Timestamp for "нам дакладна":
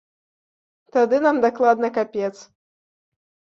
1.27-1.93